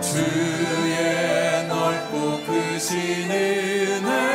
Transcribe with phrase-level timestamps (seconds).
[0.00, 4.29] 주의 넓고 크신 은혜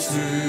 [0.00, 0.39] to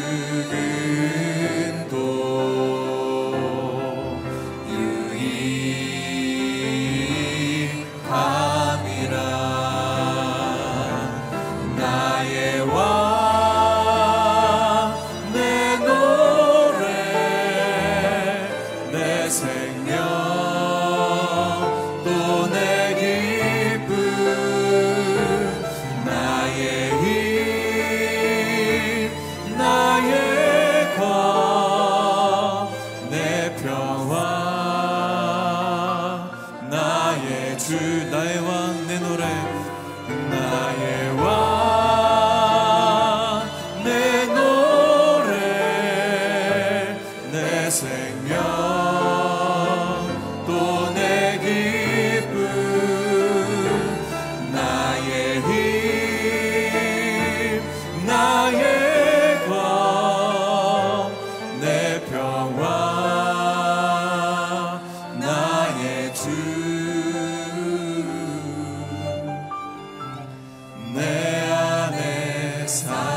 [72.88, 73.11] 안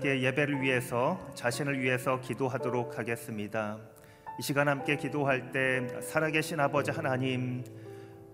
[0.00, 3.76] 함께 예배를 위해서 자신을 위해서 기도하도록 하겠습니다.
[4.38, 7.62] 이 시간 함께 기도할 때 살아계신 아버지 하나님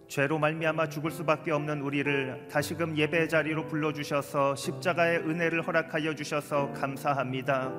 [0.07, 6.73] 죄로 말미암아 죽을 수밖에 없는 우리를 다시금 예배 자리로 불러 주셔서 십자가의 은혜를 허락하여 주셔서
[6.73, 7.73] 감사합니다.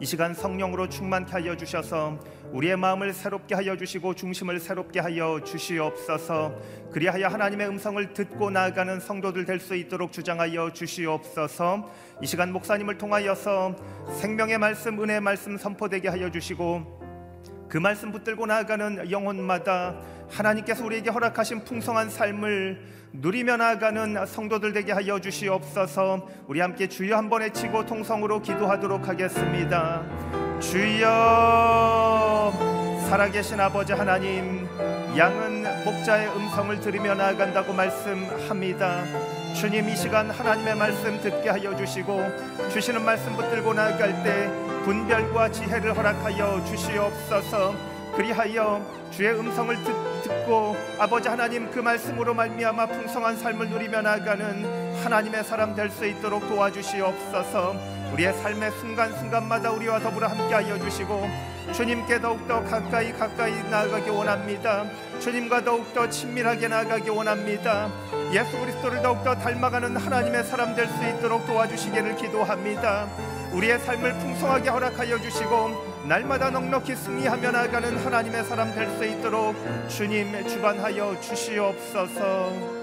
[0.00, 2.18] 이 시간 성령으로 충만케 하여 주셔서
[2.52, 6.54] 우리의 마음을 새롭게 하여 주시고 중심을 새롭게 하여 주시옵소서.
[6.90, 11.90] 그리하여 하나님의 음성을 듣고 나아가는 성도들 될 수 있도록 주장하여 주시옵소서.
[12.22, 13.76] 이 시간 목사님을 통하여서
[14.18, 16.99] 생명의 말씀, 은혜의 말씀 선포되게 하여 주시고
[17.70, 19.94] 그 말씀 붙들고 나아가는 영혼마다
[20.28, 22.82] 하나님께서 우리에게 허락하신 풍성한 삶을
[23.12, 26.28] 누리며 나아가는 성도들 되게 하여 주시옵소서.
[26.48, 30.02] 우리 함께 주여 한번 외치고 통성으로 기도하도록 하겠습니다.
[30.60, 31.10] 주여
[33.08, 34.66] 살아계신 아버지 하나님
[35.16, 39.39] 양은 목자의 음성을 들으며 나아간다고 말씀합니다.
[39.54, 42.22] 주님 이 시간 하나님의 말씀 듣게 하여 주시고
[42.70, 44.48] 주시는 말씀 붙들고 나아갈 때
[44.84, 47.74] 분별과 지혜를 허락하여 주시옵소서.
[48.16, 48.80] 그리하여
[49.10, 55.74] 주의 음성을 듣, 듣고 아버지 하나님 그 말씀으로 말미암아 풍성한 삶을 누리며 나아가는 하나님의 사람
[55.74, 57.99] 될 수 있도록 도와주시옵소서.
[58.12, 61.28] 우리의 삶의 순간순간마다 우리와 더불어 함께하여 주시고
[61.72, 64.84] 주님께 더욱더 가까이 가까이 나아가기 원합니다.
[65.20, 67.88] 주님과 더욱더 친밀하게 나아가기 원합니다.
[68.32, 73.06] 예수 그리스도를 더욱더 닮아가는 하나님의 사람 될 수 있도록 도와주시기를 기도합니다.
[73.52, 79.54] 우리의 삶을 풍성하게 허락하여 주시고 날마다 넉넉히 승리하며 나아가는 하나님의 사람 될 수 있도록
[79.88, 82.79] 주님 주관하여 주시옵소서.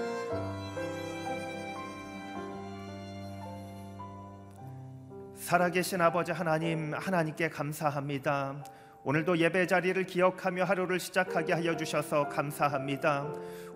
[5.48, 8.62] 살아계신 아버지 하나님 하나님께 감사합니다.
[9.02, 13.26] 오늘도 예배 자리를 기억하며 하루를 시작하게 하여 주셔서 감사합니다.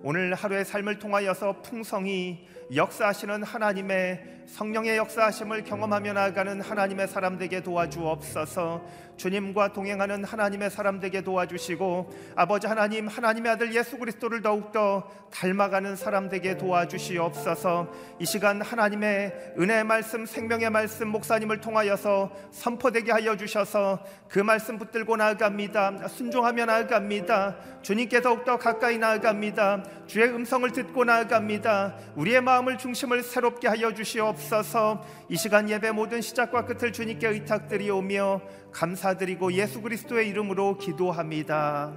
[0.05, 2.45] 오늘 하루의 삶을 통하여서 풍성히
[2.75, 8.83] 역사하시는 하나님의 성령의 역사하심을 경험하며 나아가는 하나님의 사람 되게 도와주옵소서.
[9.17, 16.29] 주님과 동행하는 하나님의 사람 되게 도와주시고 아버지 하나님 하나님의 아들 예수 그리스도를 더욱더 닮아가는 사람
[16.29, 17.93] 되게 도와주시옵소서.
[18.19, 25.17] 이 시간 하나님의 은혜의 말씀 생명의 말씀 목사님을 통하여서 선포되게 하여 주셔서 그 말씀 붙들고
[25.17, 26.09] 나아갑니다.
[26.09, 27.83] 순종하며 나아갑니다.
[27.83, 29.85] 주님께 더욱더 가까이 나아갑니다.
[30.07, 31.97] 주의 음성을 듣고 나아갑니다.
[32.17, 35.05] 우리의 마음을 중심을 새롭게 하여 주시옵소서.
[35.29, 41.93] 이 시간 예배 모든 시작과 끝을 주님께 의탁드리오며 감사드리고 예수 그리스도의 이름으로 기도합니다.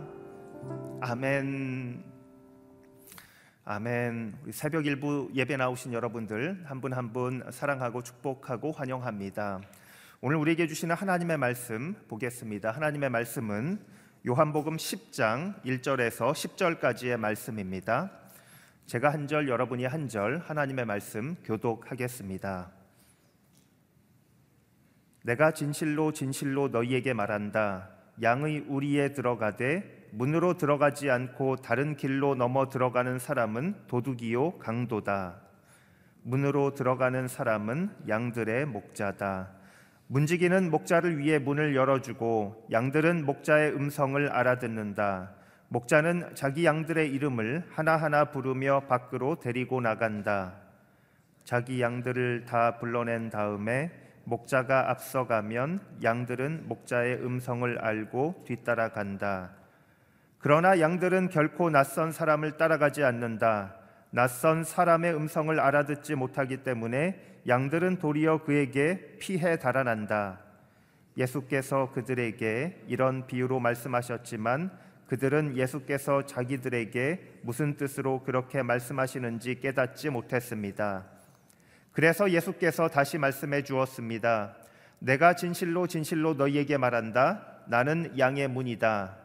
[1.02, 2.04] 아멘.
[3.66, 4.36] 아멘.
[4.44, 9.62] 우리 새벽 일부 예배 나오신 여러분들 한 분 한 분 사랑하고 축복하고 환영합니다.
[10.22, 12.72] 오늘 우리에게 주시는 하나님의 말씀 보겠습니다.
[12.72, 13.80] 하나님의 말씀은
[14.27, 18.10] 요한복음 10장 1절에서 10절까지의 말씀입니다.
[18.88, 22.72] 제가 한 절 여러분이 한 절 하나님의 말씀 교독하겠습니다.
[25.24, 27.89] 내가 진실로 진실로 너희에게 말한다.
[28.22, 35.41] 양의 우리에 들어가되 문으로 들어가지 않고 다른 길로 넘어 들어가는 사람은 도둑이요 강도다.
[36.24, 39.65] 문으로 들어가는 사람은 양들의 목자다.
[40.08, 45.32] 문지기는 목자를 위해 문을 열어주고 양들은 목자의 음성을 알아듣는다.
[45.70, 50.58] 목자는 자기 양들의 이름을 하나하나 부르며 밖으로 데리고 나간다.
[51.44, 53.92] 자기 양들을 다 불러낸 다음에
[54.26, 59.52] 목자가 앞서가면 양들은 목자의 음성을 알고 뒤따라간다.
[60.38, 63.76] 그러나 양들은 결코 낯선 사람을 따라가지 않는다.
[64.16, 67.20] 낯선 사람의 음성을 알아듣지 못하기 때문에
[67.50, 70.40] 양들은 도리어 그에게 피해 달아난다.
[71.18, 74.72] 예수께서 그들에게 이런 비유로 말씀하셨지만
[75.08, 81.04] 그들은 예수께서 자기들에게 무슨 뜻으로 그렇게 말씀하시는지 깨닫지 못했습니다.
[81.92, 84.56] 그래서 예수께서 다시 말씀해 주었습니다.
[85.00, 87.66] 내가 진실로 진실로 너희에게 말한다.
[87.68, 89.25] 나는 양의 문이다.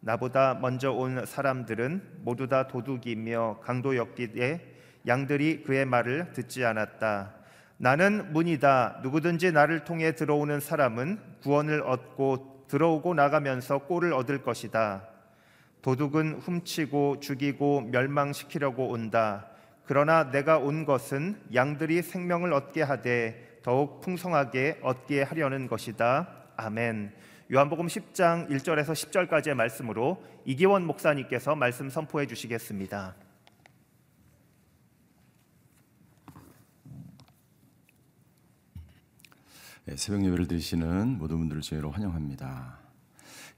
[0.00, 4.60] 나보다 먼저 온 사람들은 모두 다 도둑이며 강도였기에
[5.06, 7.34] 양들이 그의 말을 듣지 않았다.
[7.78, 9.00] 나는 문이다.
[9.02, 15.08] 누구든지 나를 통해 들어오는 사람은 구원을 얻고 들어오고 나가면서 꼴을 얻을 것이다.
[15.80, 19.46] 도둑은 훔치고 죽이고 멸망시키려고 온다.
[19.84, 26.28] 그러나 내가 온 것은 양들이 생명을 얻게 하되 더욱 풍성하게 얻게 하려는 것이다.
[26.56, 27.12] 아멘.
[27.50, 33.14] 요한복음 10장 1절에서 10절까지의 말씀으로 이기원 목사님께서 말씀 선포해 주시겠습니다.
[39.86, 42.80] 네, 새벽 예배를 드시는 모든 분들을 주의로 환영합니다.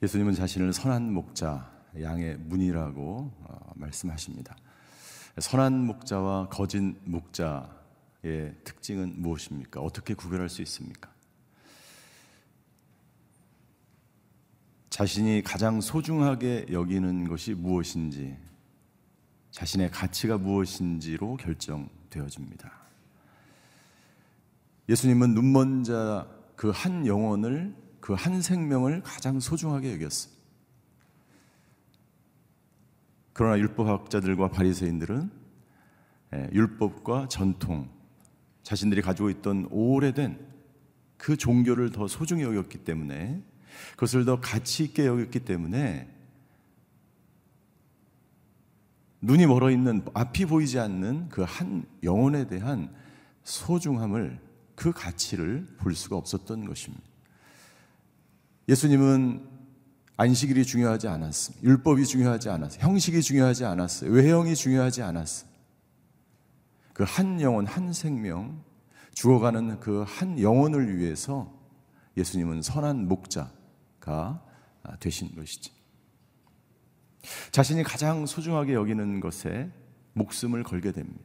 [0.01, 1.69] 예수님은 자신을 선한 목자,
[2.01, 4.57] 양의 문이라고 어, 말씀하십니다.
[5.37, 9.81] 선한 목자와 거짓 목자의 특징은 무엇입니까?
[9.81, 11.11] 어떻게 구별할 수 있습니까?
[15.01, 18.37] 자신이 가장 소중하게 여기는 것이 무엇인지,
[19.51, 22.71] 자신의 가치가 무엇인지로 결정되어집니다.
[24.91, 30.35] 예수님은 눈먼 자 그 한 영혼을 그 한 생명을 가장 소중하게 여겼어요.
[33.33, 35.31] 그러나 율법학자들과 바리새인들은
[36.35, 37.89] 예, 율법과 전통,
[38.65, 40.39] 자신들이 가지고 있던 오래된
[41.17, 43.43] 그 종교를 더 소중히 여겼기 때문에
[43.93, 46.09] 그것을 더 가치 있게 여겼기 때문에
[49.23, 52.93] 눈이 멀어 있는 앞이 보이지 않는 그 한 영혼에 대한
[53.45, 54.39] 소중함을
[54.75, 57.05] 그 가치를 볼 수가 없었던 것입니다.
[58.69, 59.47] 예수님은
[60.17, 61.67] 안식일이 중요하지 않았습니다.
[61.67, 62.81] 율법이 중요하지 않았어요.
[62.83, 64.11] 형식이 중요하지 않았어요.
[64.11, 65.51] 외형이 중요하지 않았어요.
[66.95, 68.63] 그 한 영혼, 한 생명,
[69.15, 71.53] 죽어가는 그 한 영혼을 위해서
[72.17, 73.51] 예수님은 선한 목자
[74.01, 74.43] 가
[74.99, 75.73] 되신 것이지.
[77.51, 79.71] 자신이 가장 소중하게 여기는 것에
[80.15, 81.21] 목숨을 걸게 됩니다.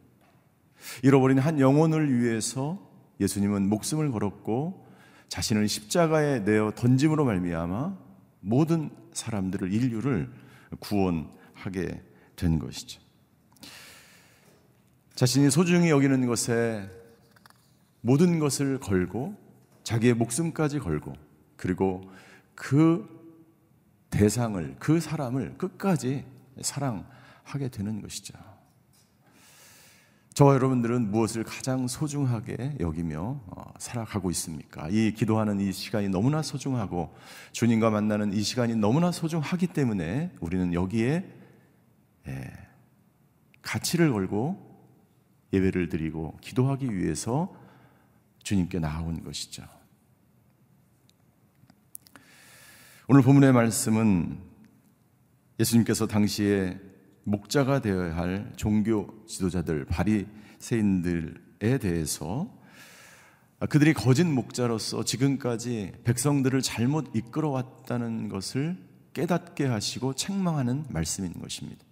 [1.03, 2.79] 잃어버린 한 영혼을 위해서
[3.20, 4.86] 예수님은 목숨을 걸었고
[5.29, 7.98] 자신을 십자가에 내어 던짐으로 말미암아
[8.41, 10.32] 모든 사람들을 인류를
[10.79, 12.03] 구원하게
[12.36, 13.01] 된 것이죠.
[15.15, 16.89] 자신이 소중히 여기는 것에
[18.01, 19.36] 모든 것을 걸고
[19.84, 21.13] 자기의 목숨까지 걸고
[21.55, 22.01] 그리고
[22.55, 23.13] 그
[24.09, 26.25] 대상을 그 사람을 끝까지
[26.62, 28.33] 사랑하게 되는 것이죠.
[30.33, 34.89] 저와 여러분들은 무엇을 가장 소중하게 여기며 어, 살아가고 있습니까?
[34.89, 37.15] 이 기도하는 이 시간이 너무나 소중하고
[37.53, 41.25] 주님과 만나는 이 시간이 너무나 소중하기 때문에 우리는 여기에
[42.27, 42.51] 예,
[43.62, 44.62] 가치를 걸고
[45.53, 47.55] 예배를 드리고 기도하기 위해서
[48.43, 49.63] 주님께 나온 것이죠.
[53.07, 54.39] 오늘 본문의 말씀은
[55.59, 56.79] 예수님께서 당시에
[57.24, 62.51] 목자가 되어야 할 종교 지도자들, 바리새인들에 대해서
[63.69, 68.75] 그들이 거짓 목자로서 지금까지 백성들을 잘못 이끌어 왔다는 것을
[69.13, 71.85] 깨닫게 하시고 책망하는 말씀인 것입니다.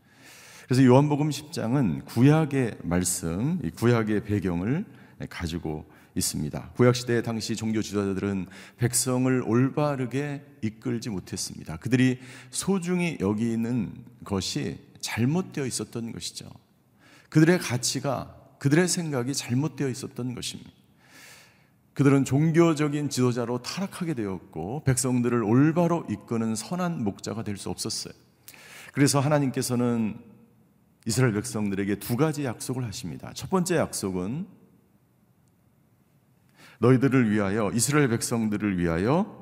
[0.66, 4.84] 그래서 요한복음 10장은 구약의 말씀, 구약의 배경을
[5.30, 6.72] 가지고 있습니다.
[6.76, 11.78] 구약 시대 당시 종교 지도자들은 백성을 올바르게 이끌지 못했습니다.
[11.78, 12.20] 그들이
[12.52, 13.94] 소중히 여기는
[14.24, 16.50] 것이 잘못되어 있었던 것이죠.
[17.30, 20.72] 그들의 가치가, 그들의 생각이 잘못되어 있었던 것입니다.
[21.94, 28.14] 그들은 종교적인 지도자로 타락하게 되었고, 백성들을 올바로 이끄는 선한 목자가 될 수 없었어요.
[28.94, 30.20] 그래서 하나님께서는
[31.06, 33.32] 이스라엘 백성들에게 두 가지 약속을 하십니다.
[33.34, 34.48] 첫 번째 약속은
[36.84, 39.42] 너희들을 위하여, 이스라엘 백성들을 위하여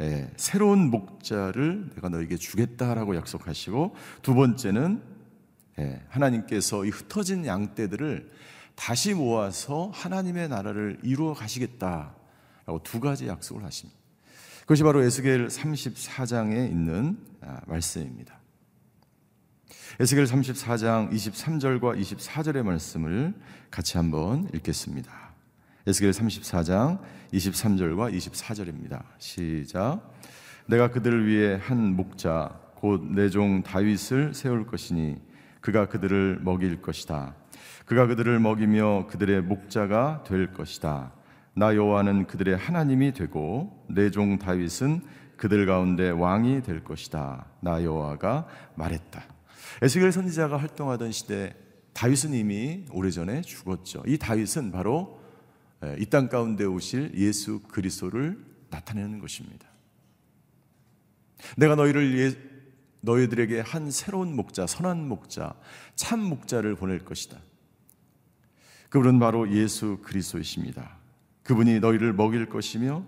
[0.00, 5.02] 예, 새로운 목자를 내가 너에게 주겠다라고 약속하시고 두 번째는
[5.80, 8.30] 예, 하나님께서 이 흩어진 양떼들을
[8.76, 13.98] 다시 모아서 하나님의 나라를 이루어 가시겠다라고 두 가지 약속을 하십니다.
[14.62, 18.38] 그것이 바로 에스겔 34장에 있는 아, 말씀입니다.
[20.00, 23.34] 에스겔 34장 23절과 24절의 말씀을
[23.70, 25.23] 같이 한번 읽겠습니다.
[25.86, 26.98] 에스겔 34장
[27.32, 29.02] 23절과 24절입니다.
[29.18, 30.00] 시작.
[30.66, 35.16] 내가 그들을 위해 한 목자 곧 내 종 다윗을 세울 것이니
[35.60, 37.34] 그가 그들을 먹일 것이다.
[37.84, 41.12] 그가 그들을 먹이며 그들의 목자가 될 것이다.
[41.54, 45.02] 나 여호와는 그들의 하나님이 되고 내 종 다윗은
[45.36, 47.44] 그들 가운데 왕이 될 것이다.
[47.60, 49.22] 나 여호와가 말했다.
[49.82, 51.54] 에스겔 선지자가 활동하던 시대
[51.92, 54.02] 다윗은 이미 오래전에 죽었죠.
[54.06, 55.22] 이 다윗은 바로
[55.98, 58.38] 이 땅 가운데 오실 예수 그리스도를
[58.70, 59.68] 나타내는 것입니다.
[61.56, 62.36] 내가 너희를 예,
[63.00, 65.54] 너희들에게 한 새로운 목자, 선한 목자,
[65.94, 67.38] 참 목자를 보낼 것이다.
[68.88, 70.96] 그분은 바로 예수 그리스도이십니다.
[71.42, 73.04] 그분이 너희를 먹일 것이며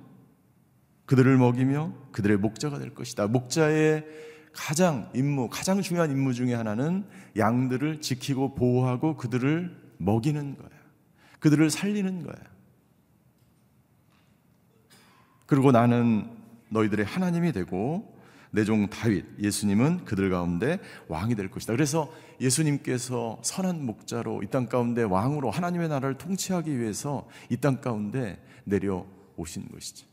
[1.07, 3.29] 그들을 먹이며 그들의 목자가 될 것이다.
[3.29, 4.05] 목자의
[4.53, 7.07] 가장 임무, 가장 중요한 임무 중에 하나는
[7.37, 10.69] 양들을 지키고 보호하고 그들을 먹이는 거야.
[11.39, 12.56] 그들을 살리는 거야.
[15.47, 16.29] 그리고 나는
[16.71, 18.15] 너희들의 하나님이 되고
[18.51, 21.75] 내 종 다윗, 예수님은 그들 가운데 왕이 될 것이다.
[21.75, 22.11] 그래서
[22.41, 29.69] 예수님께서 선한 목자로 이 땅 가운데 왕으로 하나님의 나라를 통치하기 위해서 이 땅 가운데 내려오신
[29.71, 30.07] 것이죠.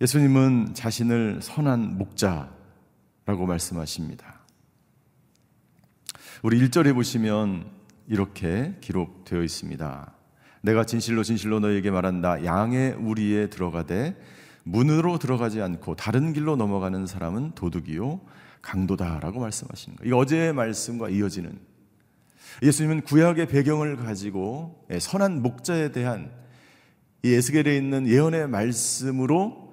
[0.00, 4.40] 예수님은 자신을 선한 목자라고 말씀하십니다.
[6.42, 7.70] 우리 1절에 보시면
[8.08, 10.12] 이렇게 기록되어 있습니다.
[10.62, 12.44] 내가 진실로 진실로 너에게 말한다.
[12.44, 14.16] 양의 우리에 들어가되
[14.64, 18.20] 문으로 들어가지 않고 다른 길로 넘어가는 사람은 도둑이요
[18.62, 20.14] 강도다라고 말씀하시는 거예요.
[20.14, 21.58] 이 어제의 말씀과 이어지는
[22.62, 26.30] 예수님은 구약의 배경을 가지고 선한 목자에 대한
[27.24, 29.72] 이 에스겔에 있는 예언의 말씀으로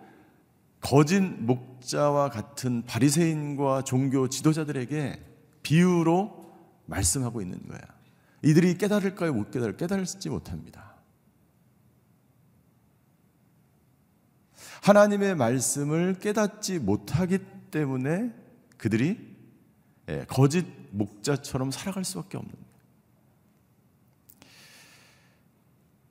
[0.82, 5.22] 거짓 목자와 같은 바리새인과 종교 지도자들에게
[5.62, 6.52] 비유로
[6.86, 7.80] 말씀하고 있는 거야.
[8.44, 9.34] 이들이 깨달을까요?
[9.34, 10.96] 못 깨달을 깨달지 못합니다.
[14.82, 17.40] 하나님의 말씀을 깨닫지 못하기
[17.72, 18.34] 때문에
[18.78, 19.30] 그들이
[20.10, 22.52] 예, 거짓 목자처럼 살아갈 수밖에 없는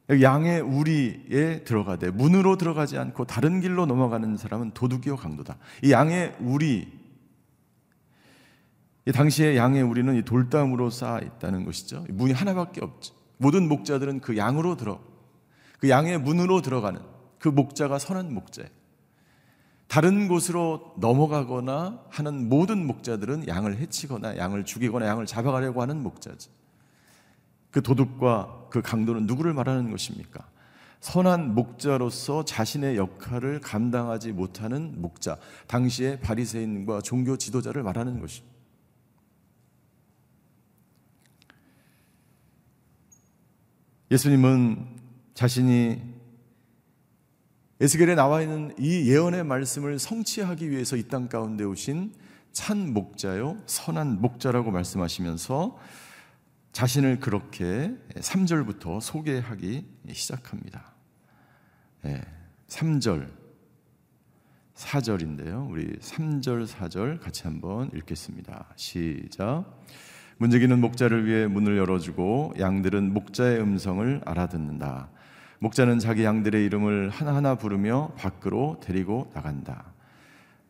[0.09, 0.23] 거예요.
[0.23, 5.59] 양의 우리에 들어가되 문으로 들어가지 않고 다른 길로 넘어가는 사람은 도둑이요 강도다.
[5.83, 7.08] 이 양의 우리 이
[9.13, 12.05] 당시에 양의 우리는 이 돌담으로 쌓아 있다는 것이죠.
[12.09, 13.15] 문이 하나밖에 없죠.
[13.39, 15.01] 모든 목자들은 그 양으로 들어
[15.79, 17.01] 그 양의 문으로 들어가는
[17.39, 18.71] 그 목자가 선한 목자예요.
[19.87, 26.51] 다른 곳으로 넘어가거나 하는 모든 목자들은 양을 해치거나 양을 죽이거나 양을 잡아가려고 하는 목자죠.
[27.71, 30.47] 그 도둑과 그 강도는 누구를 말하는 것입니까?
[31.01, 38.58] 선한 목자로서 자신의 역할을 감당하지 못하는 목자, 당시의 바리새인과 종교 지도자를 말하는 것입니다.
[44.11, 44.87] 예수님은
[45.35, 46.01] 자신이
[47.81, 52.15] 에스겔에 나와 있는 이 예언의 말씀을 성취하기 위해서 이 땅 가운데 오신
[52.53, 55.79] 찬 목자요, 선한 목자라고 말씀하시면서
[56.73, 60.95] 자신을 그렇게 3절부터 소개하기 시작합니다.
[62.69, 63.31] 3절,
[64.75, 65.71] 4절인데요.
[65.71, 68.73] 우리 3절, 4절 같이 한번 읽겠습니다.
[68.77, 69.65] 시작.
[70.39, 75.09] 문제기는 목자를 위해 문을 열어주고 양들은 목자의 음성을 알아듣는다.
[75.59, 79.87] 목자는 자기 양들의 이름을 하나하나 부르며 밖으로 데리고 나간다.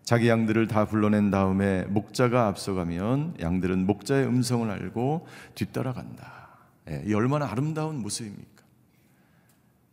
[0.03, 6.49] 자기 양들을 다 불러낸 다음에 목자가 앞서가면 양들은 목자의 음성을 알고 뒤따라간다.
[6.91, 8.63] 예, 이 얼마나 아름다운 모습입니까?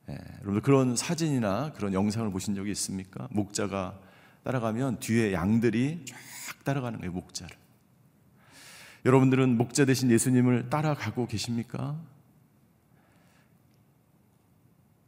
[0.08, 3.28] 예, 여러분들 그런 사진이나 그런 영상을 보신 적이 있습니까?
[3.30, 4.00] 목자가
[4.46, 7.65] 따라가면 뒤에 양들이 쫙 따라가는 거예요, 목자를.
[9.06, 11.96] 여러분들은 목자 대신 예수님을 따라가고 계십니까?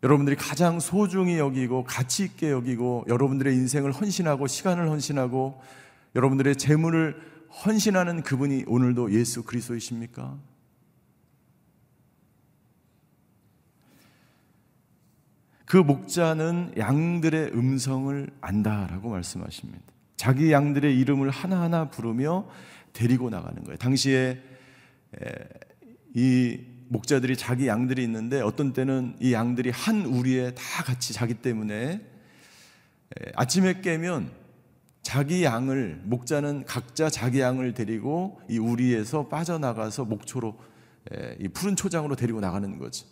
[0.04, 5.60] 여러분들이 가장 소중히 여기고 가치 있게 여기고 여러분들의 인생을 헌신하고 시간을 헌신하고
[6.16, 7.20] 여러분들의 재물을
[7.66, 10.38] 헌신하는 그분이 오늘도 예수 그리스도이십니까?
[15.66, 19.84] 그 목자는 양들의 음성을 안다라고 말씀하십니다.
[20.16, 22.48] 자기 양들의 이름을 하나하나 부르며
[22.98, 23.78] 데리고 나가는 거예요.
[23.78, 24.42] 당시에
[26.16, 32.02] 이 목자들이 자기 양들이 있는데 어떤 때는 이 양들이 한 우리에 다 같이 자기 때문에
[33.36, 34.32] 아침에 깨면
[35.04, 40.58] 자기 양을 목자는 각자 자기 양을 데리고 이 우리에서 빠져나가서 목초로
[41.40, 43.06] 이 푸른 초장으로 데리고 나가는 거지.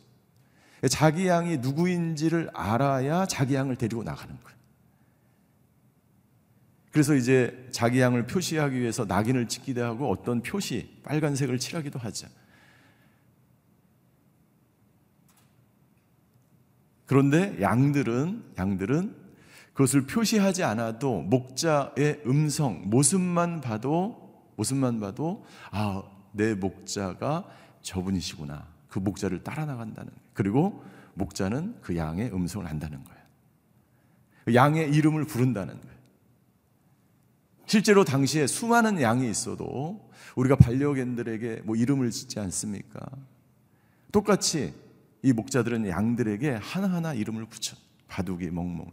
[0.89, 4.56] 자기 양이 누구인지를 알아야 자기 양을 데리고 나가는 거예요.
[6.95, 12.29] 그래서 이제 자기 양을 표시하기 위해서 낙인을 찍기도 하고 어떤 표시 빨간색을 칠하기도 하죠.
[17.05, 19.15] 그런데 양들은 양들은
[19.73, 27.45] 그것을 표시하지 않아도 목자의 음성 모습만 봐도 모습만 봐도 아 내 목자가
[27.81, 30.12] 저분이시구나 그 목자를 따라 나간다는.
[30.34, 33.21] 그리고 목자는 그 양의 음성을 안다는 거예요.
[34.45, 35.94] 그 양의 이름을 부른다는 거예요.
[37.65, 42.99] 실제로 당시에 수많은 양이 있어도 우리가 반려견들에게 뭐 이름을 짓지 않습니까?
[44.12, 44.73] 똑같이
[45.23, 47.75] 이 목자들은 양들에게 하나하나 이름을 붙여.
[48.08, 48.91] 바둑이, 멍멍이.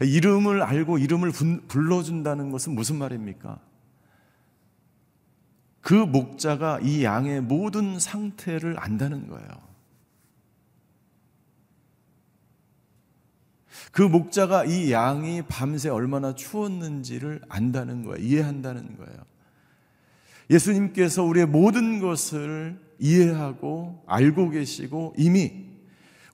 [0.00, 0.06] 예.
[0.06, 1.32] 이름을 알고 이름을
[1.66, 3.58] 불러준다는 것은 무슨 말입니까?
[5.80, 9.48] 그 목자가 이 양의 모든 상태를 안다는 거예요.
[13.96, 18.22] 그 목자가 이 양이 밤새 얼마나 추웠는지를 안다는 거예요.
[18.22, 19.24] 이해한다는 거예요.
[20.50, 25.64] 예수님께서 우리의 모든 것을 이해하고 알고 계시고 이미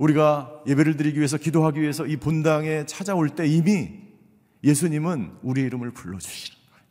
[0.01, 3.93] 우리가 예배를 드리기 위해서 기도하기 위해서 이 본당에 찾아올 때 이미
[4.65, 6.85] 예수님은 우리 이름을 불러주시는 거예요.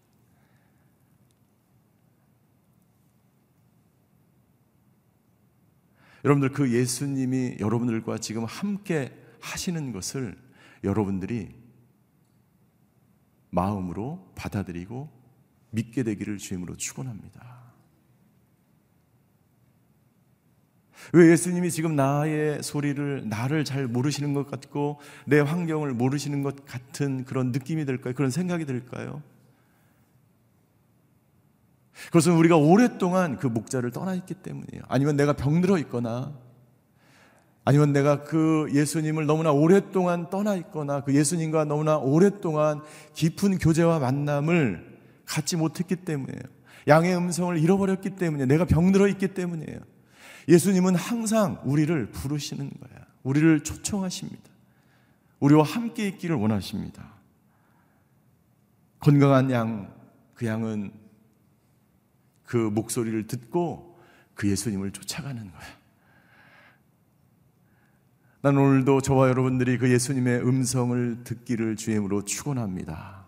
[6.24, 10.38] 여러분들 그 예수님이 여러분들과 지금 함께 하시는 것을
[10.84, 11.56] 여러분들이
[13.50, 15.10] 마음으로 받아들이고
[15.72, 17.62] 믿게 되기를 주임으로 축원합니다.
[21.14, 27.26] 왜 예수님이 지금 나의 소리를 나를 잘 모르시는 것 같고 내 환경을 모르시는 것 같은
[27.26, 28.14] 그런 느낌이 들까요?
[28.14, 29.22] 그런 생각이 들까요?
[32.08, 34.84] 그것은 우리가 오랫동안 그 목자를 떠나 있기 때문이에요.
[34.88, 36.34] 아니면 내가 병들어 있거나
[37.64, 42.82] 아니면 내가 그 예수님을 너무나 오랫동안 떠나 있거나 그 예수님과 너무나 오랫동안
[43.14, 46.42] 깊은 교제와 만남을 갖지 못했기 때문이에요.
[46.88, 49.80] 양의 음성을 잃어버렸기 때문에 내가 병들어 있기 때문이에요.
[50.48, 53.06] 예수님은 항상 우리를 부르시는 거야.
[53.24, 54.50] 우리를 초청하십니다.
[55.40, 57.14] 우리와 함께 있기를 원하십니다.
[59.00, 59.94] 건강한 양,
[60.34, 60.92] 그 양은
[62.44, 64.00] 그 목소리를 듣고
[64.34, 65.81] 그 예수님을 쫓아가는 거야.
[68.44, 73.22] 난 오늘도 저와 여러분들이 그 예수님의 음성을 듣기를 주임으로 축원합니다.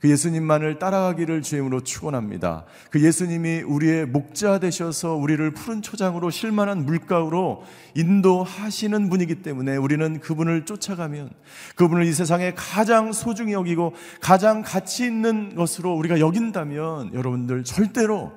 [0.00, 2.66] 그 예수님만을 따라가기를 주임으로 축원합니다.
[2.90, 10.66] 그 예수님이 우리의 목자 되셔서 우리를 푸른 초장으로 실만한 물가로 인도하시는 분이기 때문에 우리는 그분을
[10.66, 11.30] 쫓아가면
[11.76, 18.32] 그분을 이 세상에 가장 소중히 여기고 가장 가치 있는 것으로 우리가 여긴다면 여러분들 절대로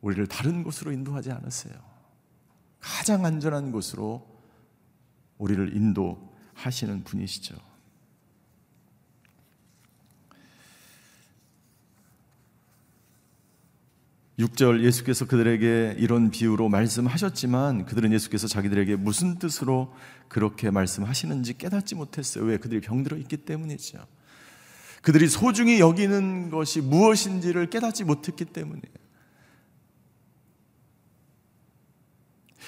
[0.00, 1.93] 우리를 다른 곳으로 인도하지 않았어요.
[2.84, 4.26] 가장 안전한 곳으로
[5.38, 7.56] 우리를 인도하시는 분이시죠.
[14.38, 19.94] 6절 예수께서 그들에게 이런 비유로 말씀하셨지만 그들은 예수께서 자기들에게 무슨 뜻으로
[20.28, 22.44] 그렇게 말씀하시는지 깨닫지 못했어요.
[22.44, 22.58] 왜?
[22.58, 24.04] 그들이 병들어 있기 때문이죠.
[25.02, 29.03] 그들이 소중히 여기는 것이 무엇인지를 깨닫지 못했기 때문이에요.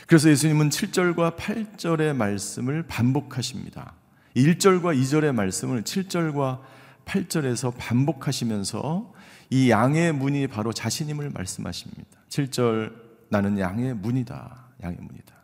[0.06, 3.94] 그래서 예수님은 7절과 8절의 말씀을 반복하십니다.
[4.36, 6.60] 1절과 2절의 말씀을 7절과
[7.04, 9.12] 8절에서 반복하시면서
[9.50, 12.04] 이 양의 문이 바로 자신임을 말씀하십니다.
[12.28, 12.92] 7절
[13.30, 14.66] 나는 양의 문이다.
[14.84, 15.34] 양의 문이다.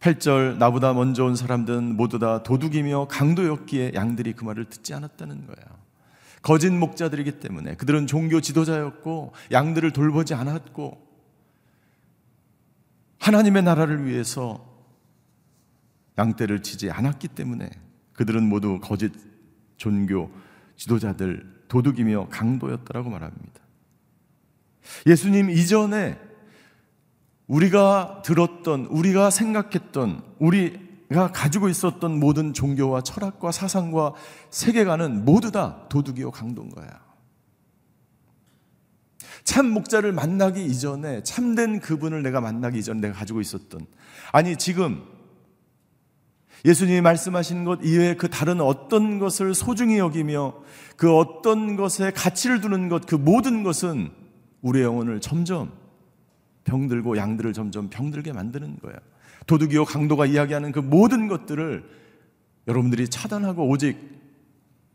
[0.00, 5.82] 8절 나보다 먼저 온 사람들은 모두 다 도둑이며 강도였기에 양들이 그 말을 듣지 않았다는 거예요.
[6.40, 11.11] 거짓 목자들이기 때문에 그들은 종교 지도자였고 양들을 돌보지 않았고
[13.22, 14.66] 하나님의 나라를 위해서
[16.18, 17.70] 양떼를 치지 않았기 때문에
[18.14, 19.12] 그들은 모두 거짓
[19.76, 20.28] 종교
[20.76, 23.60] 지도자들 도둑이며 강도였다라고 말합니다.
[25.06, 26.18] 예수님 이전에
[27.46, 34.14] 우리가 들었던, 우리가 생각했던, 우리가 가지고 있었던 모든 종교와 철학과 사상과
[34.50, 37.11] 세계관은 모두 다 도둑이요 강도인 거야.
[39.44, 43.86] 참 목자를 만나기 이전에 참된 그분을 내가 만나기 이전에 내가 가지고 있었던
[44.32, 45.02] 아니 지금
[46.64, 50.54] 예수님이 말씀하신 것 이외에 그 다른 어떤 것을 소중히 여기며
[50.96, 54.10] 그 어떤 것에 가치를 두는 것, 그 모든 것은
[54.60, 55.72] 우리의 영혼을 점점
[56.64, 58.96] 병들고 양들을 점점 병들게 만드는 거예요.
[59.48, 61.84] 도둑이요 강도가 이야기하는 그 모든 것들을
[62.68, 63.98] 여러분들이 차단하고 오직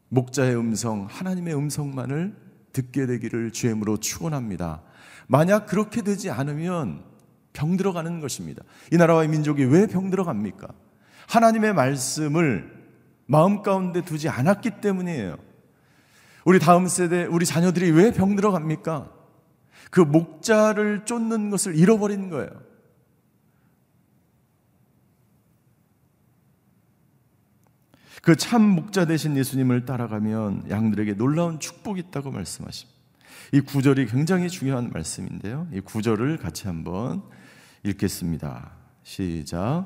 [0.07, 2.33] 목자의 음성, 하나님의 음성만을
[2.73, 4.81] 듣게 되기를 주임으로 축원합니다.
[5.27, 7.03] 만약 그렇게 되지 않으면
[7.53, 8.63] 병 들어가는 것입니다.
[8.91, 10.67] 이 나라와 민족이 왜 병 들어갑니까?
[11.27, 12.71] 하나님의 말씀을
[13.25, 15.37] 마음 가운데 두지 않았기 때문이에요.
[16.45, 19.11] 우리 다음 세대, 우리 자녀들이 왜 병 들어 갑니까?
[19.91, 22.49] 그 목자를 쫓는 것을 잃어버린 거예요.
[28.27, 32.99] 그 참 목자 되신 예수님을 따라가면 양들에게 놀라운 축복이 있다고 말씀하십니다.
[33.53, 35.65] 이 구절이 굉장히 중요한 말씀인데요.
[35.71, 37.21] 이 구절을 같이 한번
[37.85, 38.71] 읽겠습니다.
[39.03, 39.85] 시작.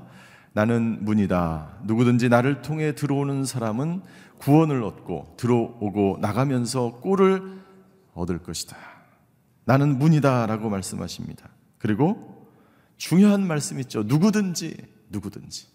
[0.54, 1.82] 나는 문이다.
[1.84, 4.02] 누구든지 나를 통해 들어오는 사람은
[4.40, 7.62] 구원을 얻고 들어오고 나가면서 꼴을
[8.16, 8.76] 얻을 것이다.
[9.66, 11.48] 나는 문이다라고 말씀하십니다.
[11.78, 12.48] 그리고
[12.98, 14.02] 중요한 말씀 있죠.
[14.02, 14.78] 누구든지
[15.10, 15.68] 누구든지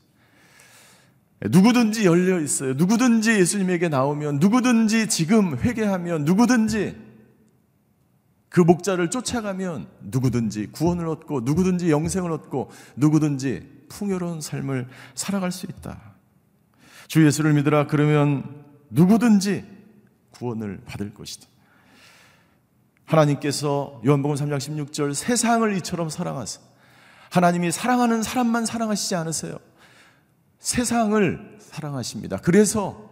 [1.42, 2.74] 누구든지 열려 있어요.
[2.74, 6.96] 누구든지 예수님에게 나오면 누구든지 지금 회개하면 누구든지
[8.48, 16.14] 그 목자를 쫓아가면 누구든지 구원을 얻고 누구든지 영생을 얻고 누구든지 풍요로운 삶을 살아갈 수 있다.
[17.06, 19.64] 주 예수를 믿으라 그러면 누구든지
[20.30, 21.46] 구원을 받을 것이다.
[23.04, 26.60] 하나님께서 요한복음 3장 16절 세상을 이처럼 사랑하사
[27.30, 29.58] 하나님이 사랑하는 사람만 사랑하시지 않으세요.
[30.66, 32.38] 세상을 사랑하십니다.
[32.38, 33.08] 그래서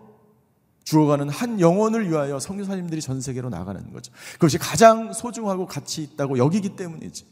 [0.82, 4.12] 죽어가는 한 영혼을 위하여 성교사님들이 전 세계로 나가는 거죠.
[4.32, 7.24] 그것이 가장 소중하고 가치 있다고 여기기 때문이지.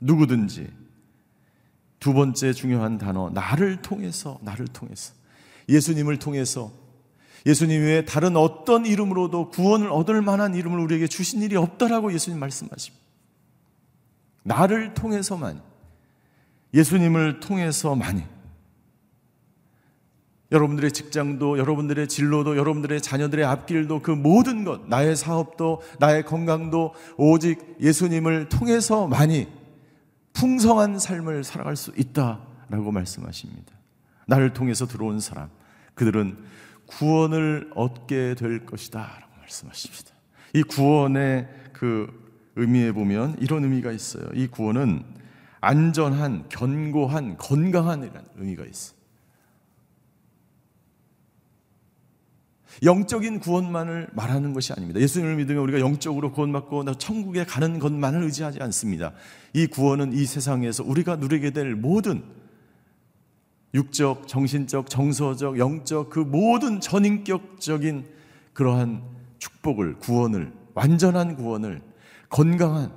[0.00, 0.72] 누구든지
[2.00, 5.12] 두 번째 중요한 단어 나를 통해서 나를 통해서
[5.68, 6.72] 예수님을 통해서
[7.44, 13.04] 예수님 외에 다른 어떤 이름으로도 구원을 얻을 만한 이름을 우리에게 주신 일이 없다라고 예수님 말씀하십니다.
[14.44, 15.60] 나를 통해서만
[16.72, 18.41] 예수님을 통해서만이
[20.52, 27.76] 여러분들의 직장도, 여러분들의 진로도, 여러분들의 자녀들의 앞길도 그 모든 것, 나의 사업도, 나의 건강도 오직
[27.80, 29.48] 예수님을 통해서만이
[30.34, 33.72] 풍성한 삶을 살아갈 수 있다라고 말씀하십니다.
[34.26, 35.48] 나를 통해서 들어온 사람,
[35.94, 36.36] 그들은
[36.86, 39.00] 구원을 얻게 될 것이다.
[39.00, 40.10] 라고 말씀하십니다.
[40.54, 42.22] 이 구원의 그
[42.56, 44.24] 의미에 보면 이런 의미가 있어요.
[44.34, 45.02] 이 구원은
[45.60, 49.01] 안전한, 견고한, 건강한 이라는 의미가 있어요.
[52.82, 55.00] 영적인 구원만을 말하는 것이 아닙니다.
[55.00, 59.12] 예수님을 믿으면 우리가 영적으로 구원받고 천국에 가는 것만을 의지하지 않습니다.
[59.52, 62.22] 이 구원은 이 세상에서 우리가 누리게 될 모든
[63.74, 68.04] 육적, 정신적, 정서적, 영적 그 모든 전인격적인
[68.52, 69.02] 그러한
[69.38, 71.80] 축복을, 구원을, 완전한 구원을,
[72.28, 72.92] 건강한,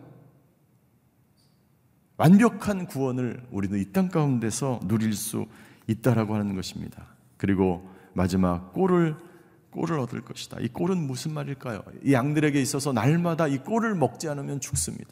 [2.18, 5.46] 완벽한 구원을 우리는 이 땅 가운데서 누릴 수
[5.88, 7.06] 있다라고 하는 것입니다.
[7.38, 9.16] 그리고 마지막 꼴을
[9.76, 10.58] 꼴을 얻을 것이다.
[10.62, 11.84] 이 꼴은 무슨 말일까요?
[12.04, 15.12] 이 양들에게 있어서 날마다 이 꼴을 먹지 않으면 죽습니다.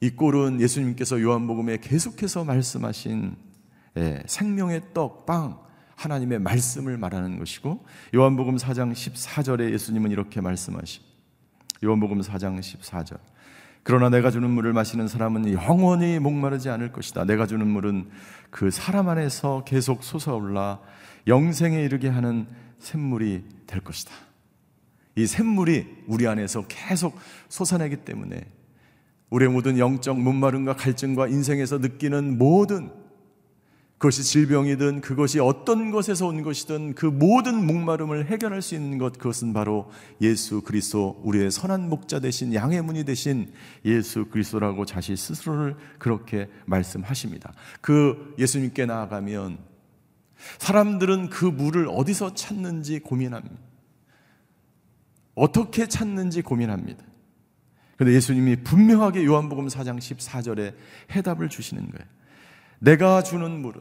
[0.00, 3.34] 이 꼴은 예수님께서 요한복음에 계속해서 말씀하신
[3.96, 5.58] 예, 생명의 떡, 빵,
[5.94, 11.00] 하나님의 말씀을 말하는 것이고 요한복음 4장 14절에 예수님은 이렇게 말씀하시
[11.82, 13.18] 요한복음 4장 14절
[13.82, 17.24] 그러나 내가 주는 물을 마시는 사람은 영원히 목마르지 않을 것이다.
[17.24, 18.10] 내가 주는 물은
[18.50, 20.80] 그 사람 안에서 계속 솟아올라
[21.26, 24.12] 영생에 이르게 하는 샘물이 될 것이다.
[25.16, 28.40] 이 샘물이 우리 안에서 계속 솟아내기 때문에
[29.30, 32.90] 우리의 모든 영적 문마름과 갈증과 인생에서 느끼는 모든
[33.98, 39.54] 그것이 질병이든 그것이 어떤 것에서 온 것이든 그 모든 목마름을 해결할 수 있는 것 그것은
[39.54, 43.50] 바로 예수 그리스도 우리의 선한 목자 대신 양의 문이 대신
[43.86, 47.54] 예수 그리스도라고 자신 스스로를 그렇게 말씀하십니다.
[47.80, 49.58] 그 예수님께 나아가면
[50.58, 53.56] 사람들은 그 물을 어디서 찾는지 고민합니다.
[55.34, 57.04] 어떻게 찾는지 고민합니다.
[57.96, 60.74] 근데 예수님이 분명하게 요한복음 4장 14절에
[61.14, 62.06] 해답을 주시는 거예요.
[62.78, 63.80] 내가 주는 물은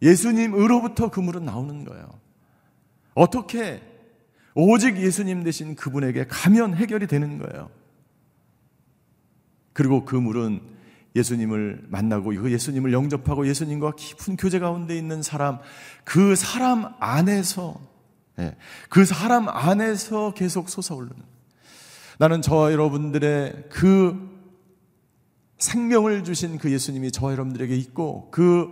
[0.00, 2.08] 예수님으로부터 그 물은 나오는 거예요.
[3.14, 3.82] 어떻게
[4.54, 7.70] 오직 예수님 대신 그분에게 가면 해결이 되는 거예요.
[9.72, 10.60] 그리고 그 물은
[11.14, 15.58] 예수님을 만나고 그 예수님을 영접하고 예수님과 깊은 교제 가운데 있는 사람,
[16.04, 17.80] 그 사람 안에서,
[18.38, 18.56] 예,
[18.88, 21.14] 그 사람 안에서 계속 솟아오르는.
[22.18, 24.30] 나는 저와 여러분들의 그
[25.58, 28.70] 생명을 주신 그 예수님이 저와 여러분들에게 있고 그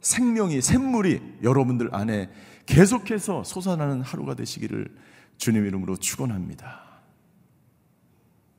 [0.00, 2.30] 생명이, 샘물이 여러분들 안에
[2.66, 4.88] 계속해서 솟아나는 하루가 되시기를
[5.36, 6.80] 주님 이름으로 축원합니다.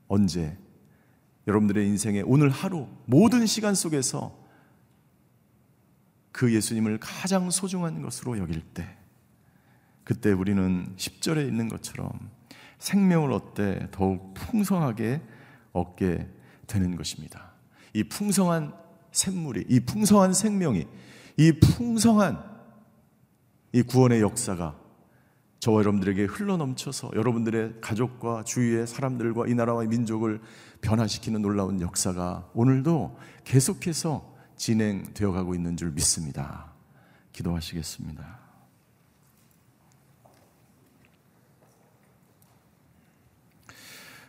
[0.08, 0.58] 언제?
[1.48, 4.38] 여러분들의 인생에 오늘 하루 모든 시간 속에서
[6.32, 8.98] 그 예수님을 가장 소중한 것으로 여길 때
[10.04, 12.12] 그때 우리는 10절에 있는 것처럼
[12.80, 15.22] 생명을 얻되 더욱 풍성하게
[15.72, 16.28] 얻게
[16.68, 17.54] 되는 것입니다.
[17.94, 18.74] 이 풍성한
[19.12, 20.88] 샘물이 이 풍성한 생명이
[21.38, 22.44] 이 풍성한
[23.72, 24.83] 이 구원의 역사가
[25.64, 30.42] 저와 여러분들에게 흘러넘쳐서 여러분들의 가족과 주위의 사람들과 이 나라와 민족을
[30.82, 36.74] 변화시키는 놀라운 역사가 오늘도 계속해서 진행되어 가고 있는 줄 믿습니다.
[37.32, 38.40] 기도하시겠습니다.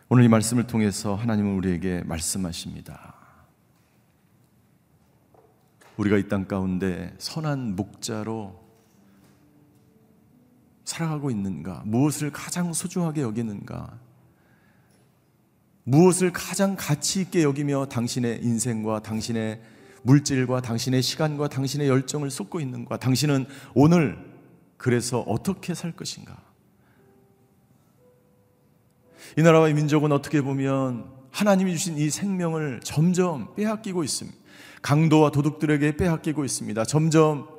[0.07, 3.13] 오늘 이 말씀을 통해서 하나님은 우리에게 말씀하십니다.
[5.97, 8.64] 우리가 이 땅 가운데 선한 목자로
[10.95, 11.83] 살아가고 있는가?
[11.85, 13.99] 무엇을 가장 소중하게 여기는가?
[15.83, 19.61] 무엇을 가장 가치 있게 여기며 당신의 인생과 당신의
[20.03, 22.97] 물질과 당신의 시간과 당신의 열정을 쏟고 있는가?
[22.97, 24.17] 당신은 오늘
[24.77, 26.37] 그래서 어떻게 살 것인가?
[29.37, 34.37] 이 나라와 이 민족은 어떻게 보면 하나님이 주신 이 생명을 점점 빼앗기고 있습니다.
[34.81, 36.85] 강도와 도둑들에게 빼앗기고 있습니다.
[36.85, 37.54] 점점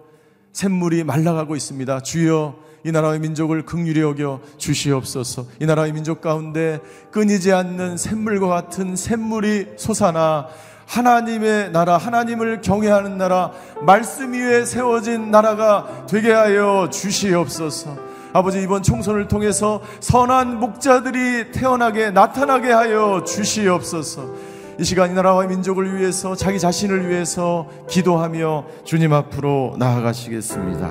[0.57, 2.01] 샘물이 말라가고 있습니다.
[2.01, 5.45] 주여 이 나라의 민족을 극률히 여겨 주시옵소서.
[5.61, 10.47] 이 나라의 민족 가운데 끊이지 않는 샘물과 같은 샘물이 솟아나
[10.87, 17.99] 하나님의 나라, 하나님을 경외하는 나라, 말씀 위에 세워진 나라가 되게 하여 주시옵소서.
[18.33, 24.56] 아버지 이번 총선을 통해서 선한 목자들이 태어나게 나타나게 하여 주시옵소서.
[24.79, 30.91] 이 시간 이 나라와 민족을 위해서 자기 자신을 위해서 기도하며 주님 앞으로 나아가시겠습니다.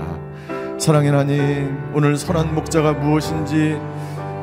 [0.79, 3.79] 사랑의 하나님, 오늘 선한 목자가 무엇인지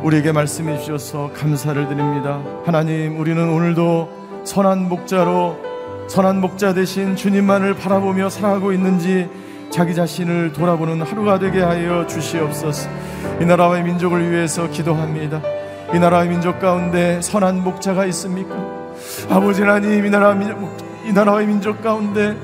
[0.04, 2.40] 우리에게 말씀해 주셔서 감사를 드립니다.
[2.64, 5.58] 하나님, 우리는 오늘도 선한 목자로
[6.08, 9.28] 선한 목자 대신 주님만을 바라보며 살아가고 있는지
[9.70, 12.88] 자기 자신을 돌아보는 하루가 되게 하여 주시옵소서.
[13.40, 15.42] 이 나라와 민족을 위해서 기도합니다.
[15.92, 18.81] 이 나라의 민족 가운데 선한 목자가 있습니까?
[19.28, 20.34] 아버지 하나님 이 나라
[21.04, 22.36] 이 나라의 민족 가운데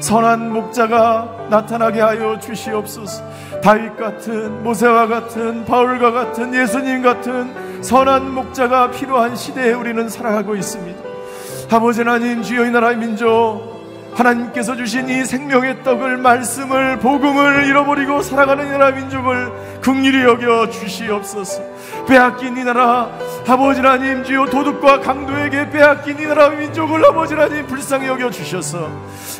[0.00, 3.22] 선한 목자가 나타나게 하여 주시옵소서.
[3.62, 10.98] 다윗 같은 모세와 같은 바울과 같은 예수님 같은 선한 목자가 필요한 시대에 우리는 살아가고 있습니다.
[11.70, 13.74] 아버지 하나님 주여 이 나라의 민족
[14.14, 21.62] 하나님께서 주신 이 생명의 떡을 말씀을 복음을 잃어버리고 살아가는 이 나라 민족을 긍휼히 여겨 주시옵소서.
[22.08, 23.08] 빼앗긴 이 나라
[23.46, 28.90] 아버지 하나님 주여 도둑과 강도에게 빼앗긴 이 나라 민족을 아버지 하나님 불쌍히 여겨 주셔서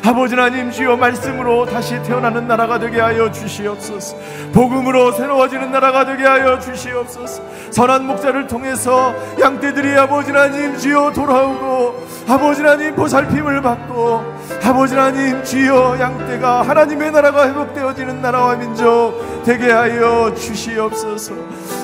[0.05, 4.15] 아버지 하나님 주여 말씀으로 다시 태어나는 나라가 되게 하여 주시옵소서.
[4.53, 7.43] 복음으로 새로워지는 나라가 되게 하여 주시옵소서.
[7.71, 11.96] 선한 목자를 통해서 양떼들이 아버지 하나님 주여 돌아오고
[12.27, 14.21] 아버지 하나님 보살핌을 받고
[14.63, 19.13] 아버지 하나님 주여 양떼가 하나님의 나라가 회복되어지는 나라와 민족
[19.45, 21.33] 되게 하여 주시옵소서.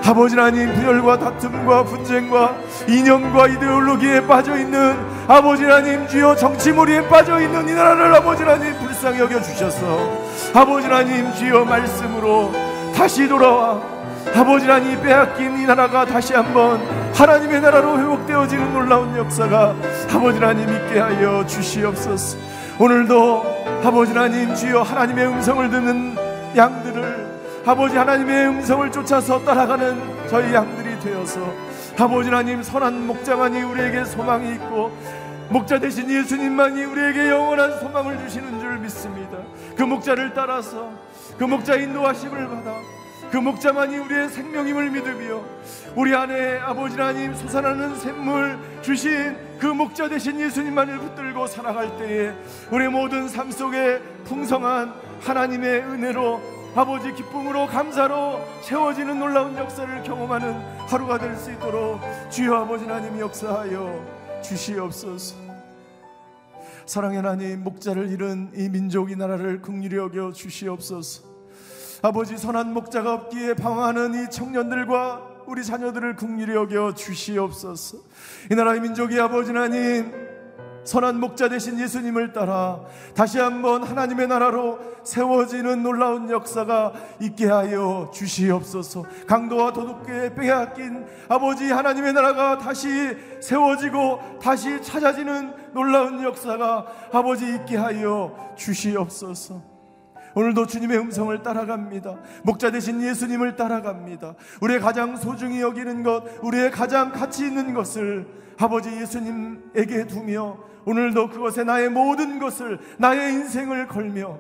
[0.05, 2.55] 아버지 하나님 분열과 다툼과 분쟁과
[2.89, 4.97] 이념과 이데올로기에 빠져있는
[5.29, 10.09] 아버지 하나님 주여 정치몰이에 빠져있는 이 나라를 아버지 하나님 불쌍히 여겨주셔서
[10.53, 12.51] 아버지 하나님 주여 말씀으로
[12.93, 13.92] 다시 돌아와
[14.35, 16.81] 아버지 하나님 빼앗긴 이 나라가 다시 한번
[17.13, 19.75] 하나님의 나라로 회복되어지는 놀라운 역사가
[20.11, 22.37] 아버지 하나님 있게 하여 주시옵소서
[22.79, 23.43] 오늘도
[23.83, 26.15] 아버지 하나님 주여 하나님의 음성을 듣는
[26.55, 27.33] 양들을
[27.65, 31.39] 아버지 하나님의 음성을 쫓아서 따라가는 저희 양들이 되어서
[31.99, 34.91] 아버지 하나님 선한 목자만이 우리에게 소망이 있고
[35.49, 39.37] 목자 대신 예수님만이 우리에게 영원한 소망을 주시는 줄 믿습니다.
[39.77, 40.89] 그 목자를 따라서
[41.37, 42.73] 그 목자 인도하심을 받아
[43.33, 45.43] 그 목자만이 우리의 생명임을 믿으며
[45.95, 52.31] 우리 안에 아버지 하나님 솟아나는 샘물 주신 그 목자 되신 예수님만을 붙들고 살아갈 때에
[52.69, 56.41] 우리 모든 삶 속에 풍성한 하나님의 은혜로
[56.75, 60.53] 아버지 기쁨으로 감사로 채워지는 놀라운 역사를 경험하는
[60.87, 65.37] 하루가 될 수 있도록 주여 아버지 하나님 역사하여 주시옵소서.
[66.85, 71.32] 사랑의 하나님 목자를 잃은 이 민족 이 나라를 긍휼히 여겨 주시옵소서.
[72.05, 77.97] 아버지 선한 목자가 없기에 방황하는 이 청년들과 우리 자녀들을 국리히 여겨 주시옵소서.
[78.51, 80.11] 이 나라의 민족이 아버지 하나님
[80.83, 82.81] 선한 목자 되신 예수님을 따라
[83.15, 89.05] 다시 한번 하나님의 나라로 세워지는 놀라운 역사가 있게 하여 주시옵소서.
[89.25, 92.89] 강도와 도둑에 빼앗긴 아버지 하나님의 나라가 다시
[93.39, 99.72] 세워지고 다시 찾아지는 놀라운 역사가 아버지 있게 하여 주시옵소서.
[100.35, 102.17] 오늘도 주님의 음성을 따라갑니다.
[102.43, 104.35] 목자 되신 예수님을 따라갑니다.
[104.61, 108.27] 우리의 가장 소중히 여기는 것, 우리의 가장 가치 있는 것을
[108.57, 114.37] 아버지 예수님에게 두며 오늘도 그것에 나의 모든 것을 나의 인생을 걸며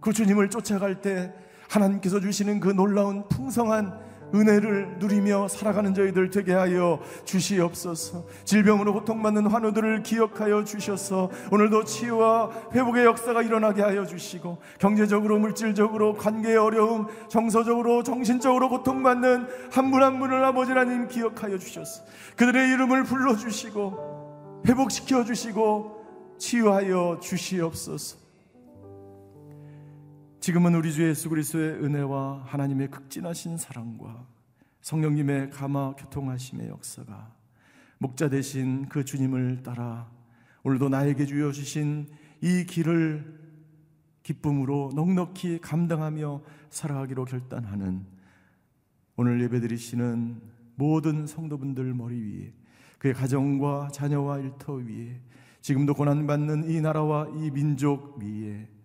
[0.00, 1.32] 그 주님을 쫓아갈 때
[1.68, 8.24] 하나님께서 주시는 그 놀라운 풍성한 은혜를 누리며 살아가는 저희들 되게 하여 주시옵소서.
[8.44, 16.56] 질병으로 고통받는 환우들을 기억하여 주셔서 오늘도 치유와 회복의 역사가 일어나게 하여 주시고 경제적으로 물질적으로 관계의
[16.56, 22.04] 어려움, 정서적으로 정신적으로 고통받는 한 분한 분을 아버지 하나님 기억하여 주셔서
[22.36, 26.04] 그들의 이름을 불러 주시고 회복시켜 주시고
[26.38, 28.25] 치유하여 주시옵소서.
[30.46, 34.28] 지금은 우리 주 예수 그리스도의 은혜와 하나님의 극진하신 사랑과
[34.80, 37.34] 성령님의 감화 교통하심의 역사가
[37.98, 40.08] 목자 되신 그 주님을 따라
[40.62, 42.06] 오늘도 나에게 주어 주신
[42.42, 43.40] 이 길을
[44.22, 48.06] 기쁨으로 넉넉히 감당하며 살아가기로 결단하는
[49.16, 50.40] 오늘 예배드리시는
[50.76, 52.54] 모든 성도분들 머리 위에
[52.98, 55.20] 그의 가정과 자녀와 일터 위에
[55.60, 58.75] 지금도 고난받는 이 나라와 이 민족 위에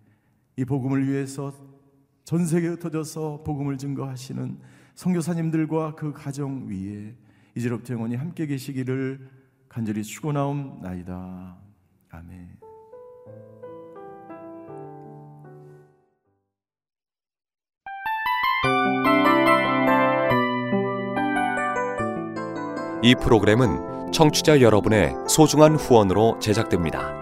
[0.56, 1.52] 이 복음을 위해서
[2.24, 4.58] 전 세계에 흩어져서 복음을 증거하시는
[4.94, 7.14] 선교사님들과 그 가정 위에
[7.54, 9.28] 이제로부터 영원히 함께 계시기를
[9.68, 11.56] 간절히 축원하옵나이다.
[12.10, 12.58] 아멘.
[23.04, 27.21] 이 프로그램은 청취자 여러분의 소중한 후원으로 제작됩니다.